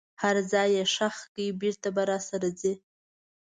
هر 0.21 0.35
ځای 0.51 0.69
یې 0.75 0.83
ښخ 0.95 1.15
کړئ 1.33 1.47
بیرته 1.61 1.89
به 1.95 2.03
سره 2.27 2.37
راځي. 2.51 2.73